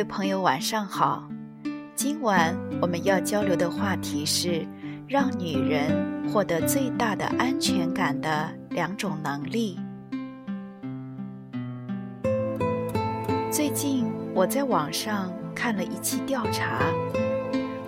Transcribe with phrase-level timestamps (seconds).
[0.00, 1.28] 位朋友，晚上好。
[1.94, 4.66] 今晚我们要交流的话题是
[5.06, 9.78] 让女人获得最大的安全感的两种能力。
[13.50, 16.78] 最近我在网上看了一期调查，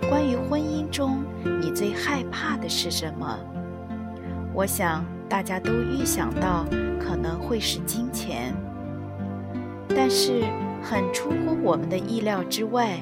[0.07, 1.23] 关于婚姻中
[1.59, 3.39] 你最害怕的是什么？
[4.53, 6.63] 我想大家都预想到
[6.99, 8.53] 可能会是金钱，
[9.89, 10.43] 但是。
[10.83, 12.99] 很出乎我们的意料之外，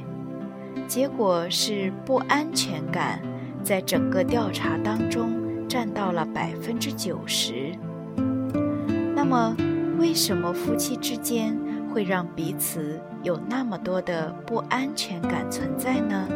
[0.88, 3.20] 结果是不安全感
[3.64, 5.32] 在整个调查当中
[5.68, 7.76] 占到了百分之九十。
[9.16, 9.58] 那么，
[9.98, 11.58] 为什么夫妻之间
[11.92, 16.28] 会让彼此有那么多的不安全感存在呢？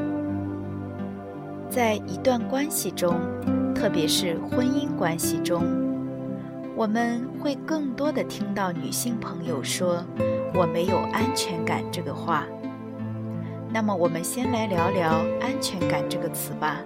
[1.70, 3.20] 在一段关系中，
[3.74, 5.64] 特别是婚姻关系中，
[6.76, 10.04] 我们会更多的听到女性朋友说。
[10.58, 12.46] 我没有安全感这个话，
[13.74, 16.78] 那么我们先来聊聊安全感这个词吧。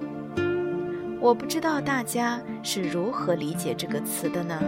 [1.21, 4.59] 我不知道大家是如何理解这个词的呢？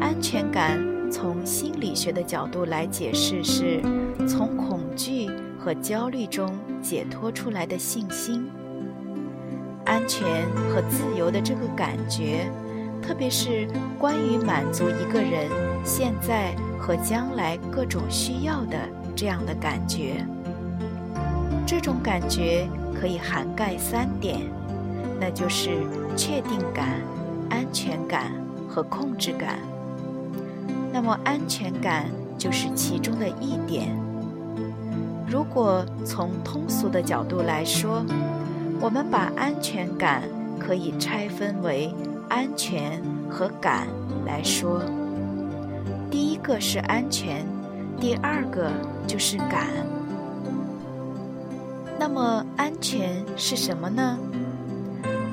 [0.00, 0.78] 安全感
[1.10, 3.80] 从心理学的角度来解释，是
[4.28, 5.28] 从恐惧
[5.58, 8.48] 和焦虑中解脱出来的信心。
[9.84, 10.24] 安全
[10.70, 12.48] 和自由的这个感觉，
[13.02, 13.66] 特别是
[13.98, 15.50] 关于满足一个人
[15.84, 16.54] 现在。
[16.86, 18.78] 和将来各种需要的
[19.16, 20.24] 这样的感觉，
[21.66, 24.38] 这种感觉可以涵盖三点，
[25.18, 25.70] 那就是
[26.16, 27.00] 确定感、
[27.50, 28.30] 安全感
[28.68, 29.58] 和控制感。
[30.92, 32.06] 那么安全感
[32.38, 33.88] 就是其中的一点。
[35.26, 38.06] 如果从通俗的角度来说，
[38.80, 40.22] 我们把安全感
[40.56, 41.92] 可以拆分为
[42.28, 43.88] 安全和感
[44.24, 44.80] 来说。
[46.46, 47.44] 个是安全，
[47.98, 48.70] 第二个
[49.04, 49.66] 就是感。
[51.98, 54.16] 那么安全是什么呢？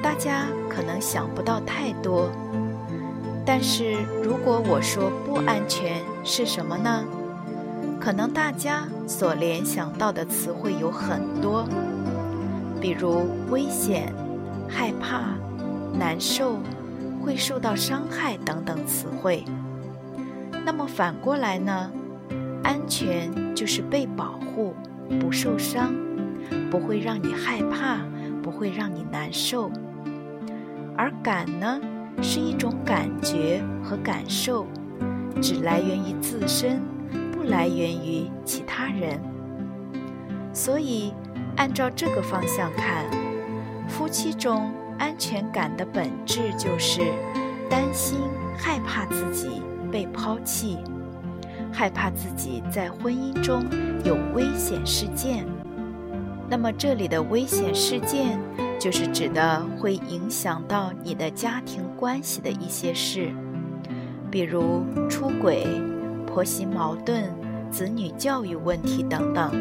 [0.01, 2.31] 大家可能想不到太多。
[3.45, 7.05] 但是如果我说不安全是什么呢？
[7.99, 11.63] 可能大家所联想到的词汇有很多，
[12.81, 14.11] 比如危险、
[14.67, 15.35] 害怕、
[15.93, 16.57] 难受、
[17.23, 19.45] 会受到伤害等等词汇。
[20.65, 21.91] 那么反过来呢？
[22.63, 24.73] 安全就是被保护，
[25.19, 25.93] 不受伤，
[26.71, 27.97] 不会让你害怕，
[28.41, 29.69] 不会让你难受。
[30.95, 31.79] 而感呢，
[32.21, 34.65] 是一种感觉和感受，
[35.41, 36.81] 只来源于自身，
[37.33, 39.19] 不来源于其他人。
[40.53, 41.13] 所以，
[41.57, 43.05] 按照这个方向看，
[43.89, 47.01] 夫妻中安全感的本质就是
[47.69, 48.19] 担心、
[48.57, 49.61] 害怕自己。
[49.93, 50.79] 被抛弃，
[51.71, 53.63] 害怕自己在婚姻中
[54.03, 55.45] 有危险事件。
[56.49, 58.39] 那么这里的危险事件，
[58.79, 63.31] 就是指的会影响到你的家庭关系的一些事，
[64.31, 65.67] 比如出轨、
[66.25, 67.31] 婆媳矛盾、
[67.69, 69.51] 子女教育问题等等。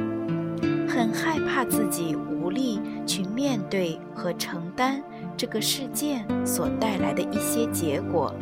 [0.88, 5.02] 很害怕自己无力去面对和承担
[5.36, 8.34] 这个事件所带来的一些结果，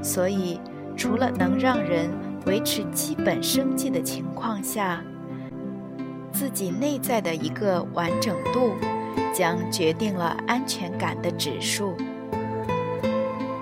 [0.00, 0.60] 所以。
[0.96, 2.10] 除了能让人
[2.46, 5.02] 维持基本生计的情况下，
[6.32, 8.72] 自己内在的一个完整度，
[9.32, 11.94] 将决定了安全感的指数。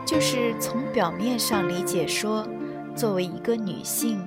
[0.06, 2.46] 就是从表面上理解说，
[2.94, 4.20] 作为一个女性，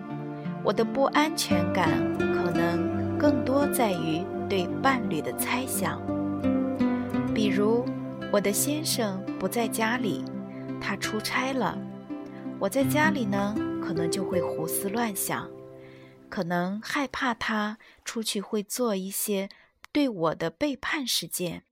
[0.63, 6.01] 我的不安全感可能更多在于对伴侣的猜想，
[7.33, 7.85] 比如
[8.33, 10.25] 我的先生不在家里，
[10.81, 11.77] 他出差了。
[12.59, 15.47] 我在家里呢，可能就会胡思乱想，
[16.27, 19.47] 可能害怕他出去会做一些
[19.91, 21.63] 对我的背叛事件。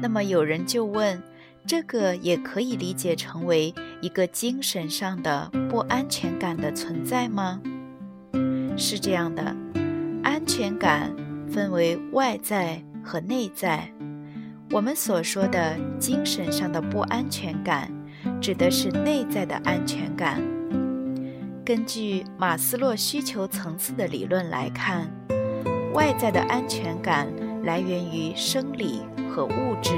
[0.00, 1.20] 那么有人就问，
[1.66, 7.60] 这个也可以理解成为一个精神上的不安全感的存在吗？
[8.76, 9.42] 是这样的，
[10.22, 11.12] 安全感
[11.48, 13.92] 分为外在和内在。
[14.70, 17.92] 我们所说的精神上的不安全感。
[18.40, 20.40] 指的是内在的安全感。
[21.62, 25.10] 根据马斯洛需求层次的理论来看，
[25.92, 27.28] 外在的安全感
[27.64, 29.92] 来源于生理和物质，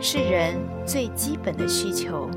[0.00, 2.28] 是人最基本的需求。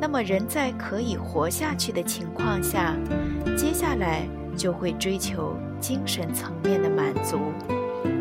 [0.00, 2.96] 那么，人在可以活下去的情况下，
[3.56, 4.26] 接下来
[4.56, 7.38] 就会追求精神层面的满足，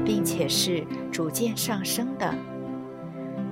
[0.04, 2.34] 并且是逐渐上升的。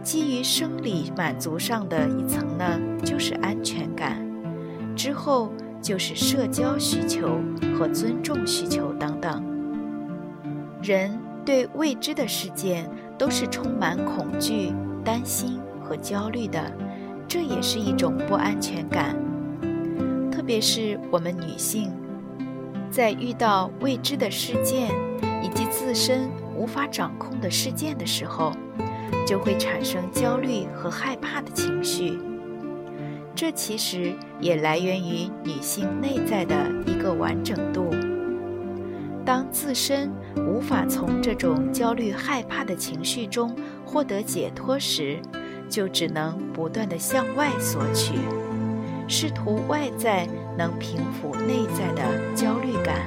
[0.02, 4.26] 基于生理满足上的一层呢，就是安全感，
[4.96, 5.52] 之后
[5.82, 7.40] 就是社交需求
[7.78, 9.44] 和尊重需求等等。
[10.82, 14.72] 人对未知的事件都是充满恐惧、
[15.04, 16.72] 担心和焦虑的。
[17.28, 19.16] 这也是一种不安全感，
[20.32, 21.92] 特别是我们女性，
[22.90, 24.90] 在遇到未知的事件
[25.44, 28.52] 以及自身无法掌控的事件的时候，
[29.30, 32.18] 就会产生焦虑和害怕的情绪。
[33.36, 36.56] 这其实也来源于女性内在的
[36.88, 37.92] 一个完整度。
[39.24, 40.12] 当自身
[40.48, 43.56] 无法从这种焦虑害怕的情绪中
[43.86, 45.20] 获得解脱时，
[45.70, 48.16] 就只能不断的向外索取，
[49.08, 50.28] 试图外在
[50.58, 53.06] 能平复内在的焦虑感。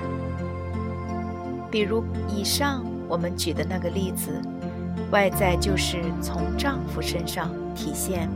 [1.69, 4.41] 比如以上我们举的那个例子，
[5.13, 8.29] 外在就是从丈夫身上体现。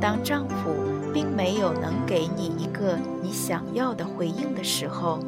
[0.00, 0.74] 当丈夫
[1.12, 5.18] 并没有能给你一个你想要的回应的时候，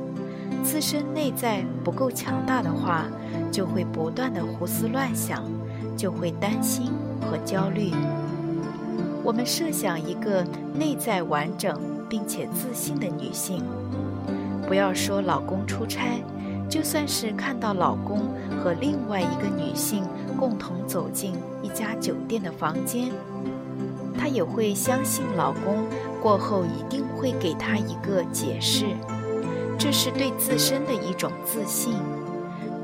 [0.64, 3.04] 自身内在不够强大的话，
[3.52, 5.44] 就会不断的胡思乱想，
[5.94, 6.90] 就会担心。
[7.28, 7.92] 和焦虑。
[9.22, 10.42] 我们设想一个
[10.72, 11.78] 内在完整
[12.08, 13.62] 并且自信的女性，
[14.66, 16.22] 不要说老公出差，
[16.70, 18.30] 就算是看到老公
[18.62, 20.04] 和另外一个女性
[20.38, 23.10] 共同走进一家酒店的房间，
[24.16, 25.84] 她也会相信老公
[26.22, 28.86] 过后一定会给她一个解释。
[29.78, 31.94] 这是对自身的一种自信，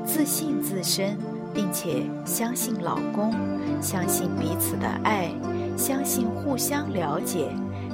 [0.05, 1.17] 自信自身。
[1.55, 3.33] 并且相信老公，
[3.81, 5.31] 相信彼此的爱，
[5.77, 7.47] 相信互相了解，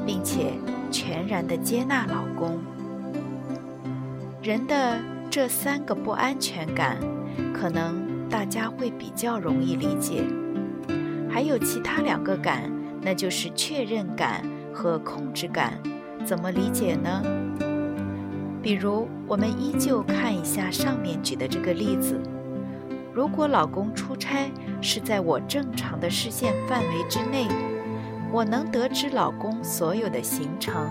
[0.03, 0.53] 并且
[0.89, 2.59] 全然的接纳老公。
[4.41, 4.97] 人的
[5.29, 6.97] 这三个不安全感，
[7.53, 10.23] 可能大家会比较容易理解。
[11.29, 14.41] 还有其他两个感，那就是确认感
[14.73, 15.77] 和控制感。
[16.25, 17.21] 怎么理解呢？
[18.63, 22.21] 比如，我们依旧看一下上面举的这个例子。
[23.13, 24.49] 如果老公出差
[24.81, 27.47] 是在我正常的视线范围之内，
[28.31, 30.87] 我能得知老公所有的行程，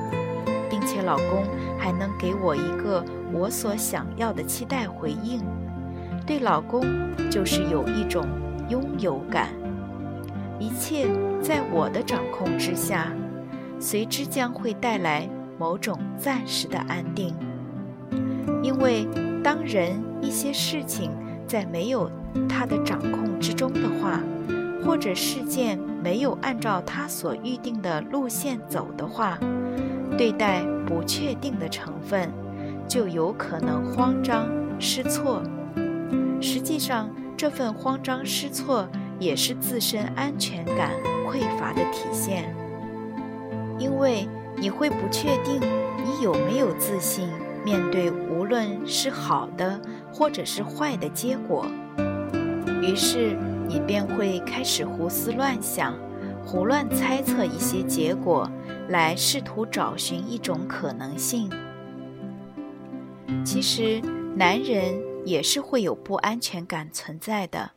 [0.69, 1.45] 并且老公
[1.79, 3.03] 还能给我一个
[3.33, 5.41] 我所想要的期待回应，
[6.27, 6.83] 对老公
[7.31, 8.27] 就是有一种
[8.69, 9.49] 拥有感，
[10.59, 11.09] 一切
[11.43, 13.13] 在我的掌控之下，
[13.79, 15.29] 随之将会带来
[15.59, 17.35] 某种暂时的安定，
[18.63, 19.07] 因为
[19.43, 21.11] 当人一些事情。
[21.51, 22.09] 在没有
[22.49, 24.21] 他的掌控之中的话，
[24.85, 29.37] 或者事件没有按照他所预定的路线走的话，
[30.17, 32.31] 对待不确定的成分，
[32.87, 34.47] 就有可能慌张
[34.79, 35.43] 失措。
[36.41, 38.89] 实际上，这份慌张失措
[39.19, 40.93] 也是自身安全感
[41.27, 42.55] 匮乏的体现，
[43.79, 45.61] 因为你会不确定
[46.05, 47.29] 你有没有自信。
[47.63, 49.79] 面对无论是好的
[50.11, 51.67] 或者是坏的结果，
[52.81, 53.37] 于是
[53.69, 55.95] 你便会开始胡思乱想、
[56.43, 58.51] 胡乱猜测一些结果，
[58.89, 61.51] 来试图找寻一种可能性。
[63.45, 64.01] 其实，
[64.35, 67.73] 男人也是会有不安全感存在的。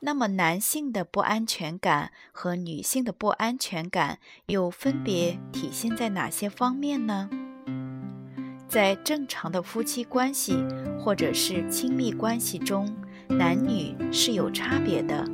[0.00, 7.30] 那么，男性的不安全感和女性的不安全感又分别体现在哪些方面呢？
[8.66, 10.56] 在正常的夫妻关系
[10.98, 12.92] 或者是亲密关系中，
[13.28, 15.24] 男女是有差别的。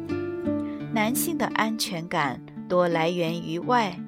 [0.93, 3.99] 男性的安全感多来源于外，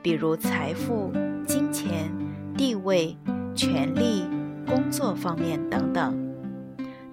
[0.00, 1.12] 比如财富、
[1.46, 2.10] 金钱、
[2.56, 3.16] 地位、
[3.54, 4.26] 权力、
[4.66, 6.27] 工作方面等等。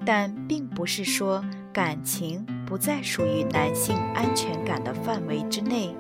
[0.05, 1.43] 但并不是说
[1.73, 5.95] 感情不再属于男性安全感的范围之内，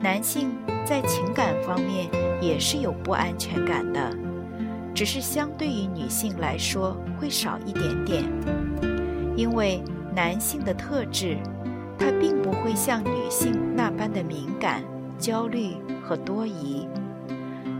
[0.00, 0.52] 男性
[0.84, 2.08] 在情感方面
[2.40, 4.16] 也是有不安全感的。
[4.94, 8.24] 只是相对于女性来说会少一点点，
[9.36, 9.82] 因为
[10.14, 11.36] 男性的特质，
[11.98, 14.84] 他并不会像女性那般的敏感、
[15.18, 16.86] 焦虑和多疑。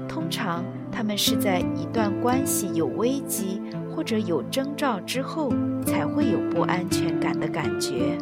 [0.09, 3.61] 通常，他们是在一段关系有危机
[3.91, 5.53] 或者有征兆之后，
[5.85, 8.17] 才会有不安全感的感觉。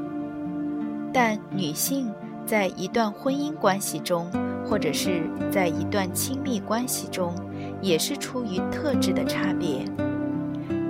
[1.12, 2.10] 但女性
[2.46, 4.30] 在一段婚姻关系中，
[4.64, 7.34] 或者是在一段亲密关系中，
[7.82, 9.84] 也是出于特质的差别。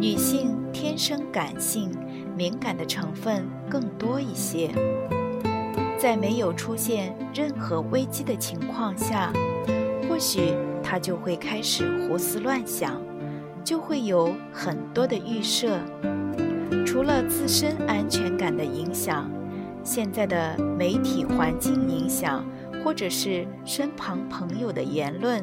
[0.01, 1.91] 女性天生感性、
[2.37, 4.71] 敏感的成分更多一些，
[5.99, 9.33] 在没有出现任何危机的情况下，
[10.09, 10.55] 或许
[10.93, 13.01] 她就会开始胡思乱想，
[13.65, 15.81] 就会有很多的预设。
[16.85, 19.31] 除了自身安全感的影响，
[19.83, 22.45] 现在的媒体环境影响，
[22.85, 25.43] 或者是身旁朋友的言论，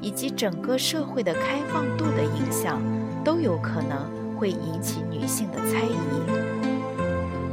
[0.00, 2.80] 以及整个社会的开放度的影响，
[3.24, 6.44] 都有可能会引起女性的猜疑。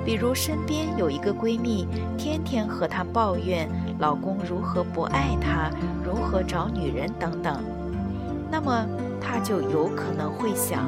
[0.05, 1.87] 比如身边有一个闺蜜，
[2.19, 3.67] 天天和她抱怨
[4.01, 5.69] 老公如何不爱她，
[6.03, 7.63] 如何找女人等等，
[8.49, 8.83] 那么
[9.21, 10.87] 她就有可能会想。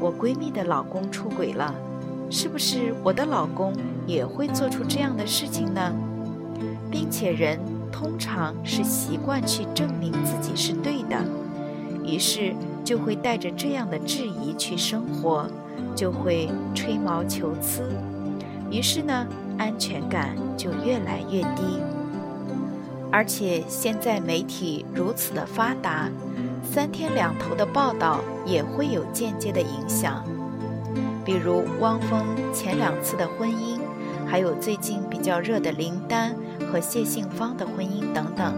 [0.00, 1.72] 我闺蜜的老公出轨了，
[2.28, 3.72] 是不是我的老公
[4.08, 5.80] 也会做出这样的事情呢？
[6.90, 7.60] 并且人
[7.92, 11.16] 通常是习惯去证明自己是对的，
[12.04, 12.52] 于是
[12.82, 15.46] 就会带着这样的质疑去生活，
[15.94, 17.88] 就会吹毛求疵，
[18.68, 19.24] 于是呢，
[19.58, 21.78] 安全感就越来越低。
[23.12, 26.08] 而且现在媒体如此的发达。
[26.62, 30.24] 三天两头的报道也会有间接的影响，
[31.24, 33.78] 比如汪峰前两次的婚姻，
[34.26, 36.36] 还有最近比较热的林丹
[36.70, 38.54] 和谢杏芳的婚姻等等。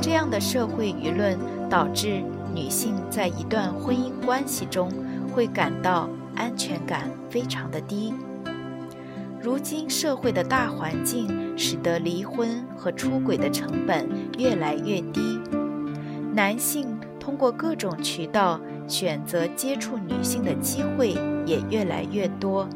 [0.00, 1.36] 这样的社会舆论
[1.68, 2.22] 导致
[2.54, 4.88] 女性在一段婚姻关系中
[5.34, 8.14] 会感到安全感非常的低。
[9.46, 14.08] 如今社会的大环境使得离婚和出轨的成本
[14.40, 15.40] 越来越低，
[16.34, 16.98] 男性。
[17.20, 22.68] 通过各种渠道选择接触女性的机会也越来越多，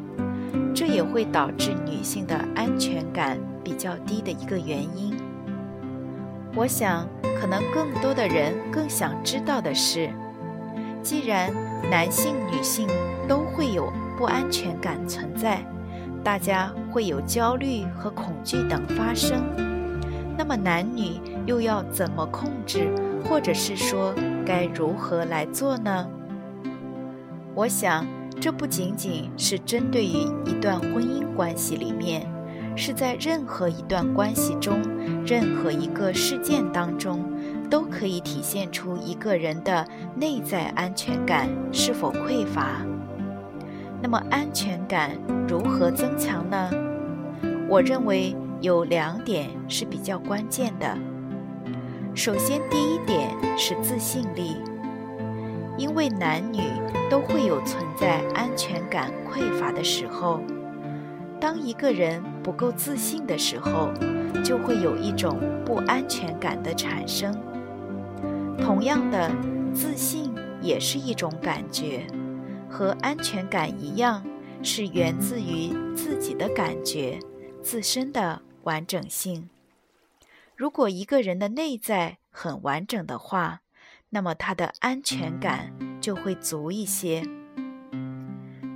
[0.73, 5.13] 这也会导致女性的安全感比较低的一个原因。
[6.55, 7.05] 我想，
[7.37, 10.09] 可能更多的人更想知道的是，
[11.03, 11.51] 既然
[11.89, 12.87] 男性、女性
[13.27, 15.65] 都会有不安全感存在，
[16.23, 19.41] 大家会有焦虑和恐惧等发生，
[20.37, 22.89] 那么男女又要怎么控制？
[23.25, 24.13] 或者是说，
[24.45, 26.07] 该如何来做呢？
[27.55, 28.05] 我想，
[28.39, 32.27] 这不仅仅是针对于一段婚姻关系里面，
[32.75, 34.79] 是在任何一段关系中、
[35.25, 37.23] 任何一个事件当中，
[37.69, 42.85] 都可以体现出一个人的内在安全感是否匮乏。
[44.01, 45.11] 那么，安全感
[45.47, 46.69] 如何增强呢？
[47.69, 50.97] 我认为有两点是比较关键的。
[52.15, 54.57] 首先，第一点是自信力，
[55.77, 56.59] 因为男女
[57.09, 60.41] 都会有存在安全感匮乏的时候。
[61.39, 63.91] 当一个人不够自信的时候，
[64.43, 67.33] 就会有一种不安全感的产生。
[68.59, 69.31] 同样的，
[69.73, 72.05] 自信也是一种感觉，
[72.71, 74.25] 和安全感一样，
[74.63, 77.19] 是源自于自己的感觉，
[77.61, 79.49] 自身的完整性。
[80.55, 83.61] 如果一个人的内在很完整的话，
[84.09, 87.23] 那么他的安全感就会足一些。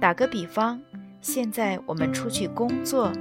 [0.01, 0.81] 打个比方，
[1.21, 3.11] 现在我们出去工作，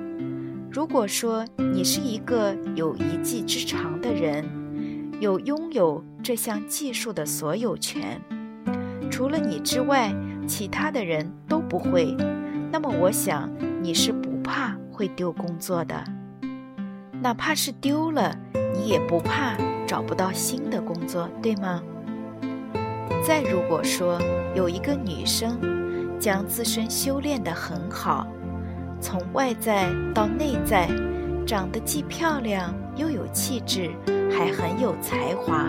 [0.71, 4.45] 如果说你是一个有一技之长的人，
[5.21, 8.21] 有拥有这项技术的所有权，
[9.11, 10.12] 除了你之外，
[10.47, 12.15] 其他的人都不会，
[12.71, 13.51] 那么我想
[13.83, 16.05] 你是不怕会丢工作的。
[17.21, 18.37] 哪怕是丢了，
[18.75, 21.83] 你也不怕找不到新的工作，对吗？
[23.27, 24.21] 再如果说
[24.55, 25.59] 有一个女生
[26.19, 28.27] 将自身修炼得很好，
[29.01, 30.89] 从外在到内在，
[31.47, 33.91] 长得既漂亮又有气质，
[34.31, 35.67] 还很有才华，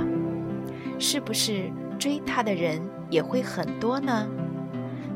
[1.00, 4.28] 是不是追她的人也会很多呢？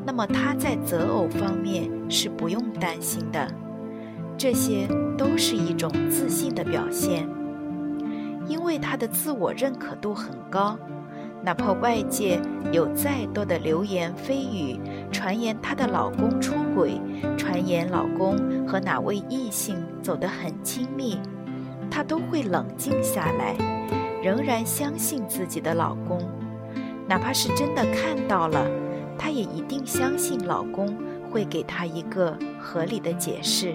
[0.04, 3.46] 那么她在择偶方面是不用担心的。
[4.36, 4.88] 这些
[5.18, 7.28] 都是一种自信的表现，
[8.46, 10.78] 因为她的自我认可度很高，
[11.42, 12.40] 哪怕外界
[12.72, 14.80] 有再多的流言蜚语，
[15.12, 16.98] 传言她的老公出轨，
[17.36, 21.20] 传言老公和哪位异性走得很亲密，
[21.90, 23.54] 她都会冷静下来，
[24.22, 26.18] 仍然相信自己的老公，
[27.06, 28.66] 哪怕是真的看到了，
[29.22, 30.96] 她也一定相信老公
[31.30, 33.74] 会给她一个合理的解释。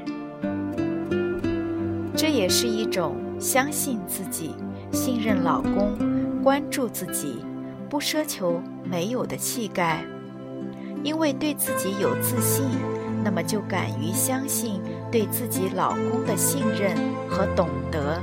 [2.16, 4.56] 这也是一种相信自己、
[4.92, 5.94] 信任老公、
[6.44, 7.46] 关注自己、
[7.88, 10.04] 不奢求没有的气概。
[11.04, 12.66] 因为对自己有自信，
[13.24, 16.98] 那么就敢于相信对自己老公的信任
[17.30, 18.20] 和懂得。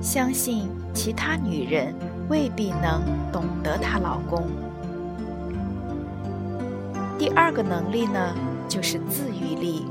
[0.00, 1.94] 相信其他女人
[2.30, 4.48] 未必能懂得她老公。
[7.20, 8.34] 第二个能力呢，
[8.66, 9.84] 就是自愈力。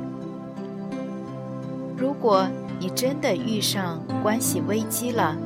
[1.95, 5.37] 如果你真的遇上关系危机了，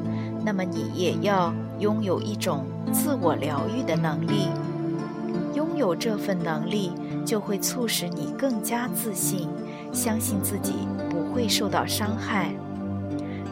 [0.45, 2.63] 那么你也要拥有一种
[2.93, 4.47] 自我疗愈的能力。
[5.53, 6.93] 拥有这份能力，
[7.25, 9.49] 就会促使你更加自信，
[9.91, 12.53] 相信自己不会受到伤害。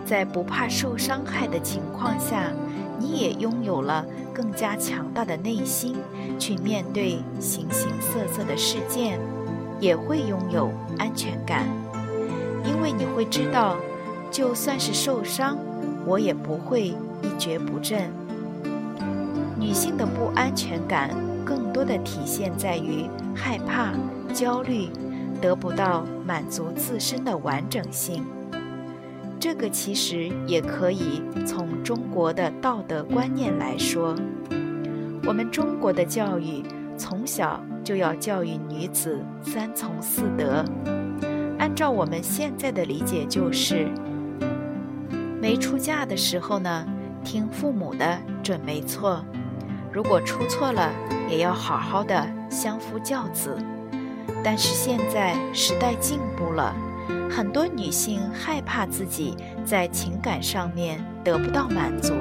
[0.06, 2.46] 在不怕受伤害的情况下，
[2.98, 5.96] 你也拥有了更加强大的内心，
[6.40, 9.20] 去面对形形色色的事件，
[9.80, 11.66] 也会拥有安全感，
[12.66, 13.76] 因为你会知道，
[14.32, 15.58] 就算是受伤，
[16.06, 16.88] 我也不会
[17.22, 18.12] 一蹶不振。
[19.60, 21.10] 女性的不安全感，
[21.46, 23.92] 更多的体现在于害怕、
[24.34, 24.90] 焦虑，
[25.40, 28.26] 得不到满足自身的完整性。
[29.42, 34.16] 这个其实也可以从中国的道德观念来说，
[35.26, 36.62] 我们中国的教育
[36.96, 40.64] 从小就要教育女子三从四德。
[41.58, 43.88] 按照我们现在的理解，就是
[45.42, 46.86] 没出嫁的时候呢，
[47.24, 49.26] 听父母的准没错；
[49.92, 50.94] 如果出错了，
[51.28, 53.58] 也要好好的相夫教子。
[54.44, 56.76] 但是现在时代进步了。
[57.30, 62.14] 很多女性害怕自己在情感上面得不到满足，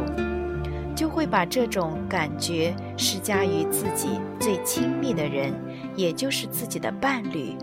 [0.95, 5.53] 就会把这种感觉施加于自己最亲密的人，
[5.97, 7.57] 也就是自己的伴侣。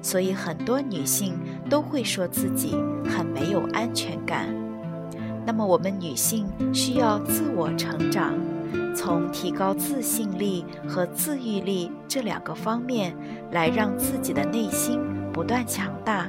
[0.00, 1.38] 所以很多女性
[1.70, 2.74] 都会说自己
[3.08, 4.48] 很没有安全感。
[5.46, 8.34] 那么我们女性需要自我成长，
[8.94, 13.16] 从提高自信力和自愈力这两个方面
[13.50, 15.00] 来让自己的内心
[15.32, 16.28] 不断强大。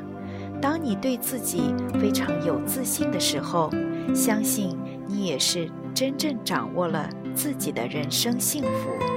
[0.61, 3.69] 当你对自己非常有自信的时候，
[4.13, 9.14] 相信你也是真正掌握了自己的人生幸福。